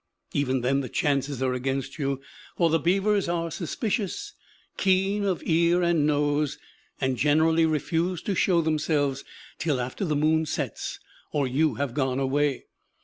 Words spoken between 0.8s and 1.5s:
the chances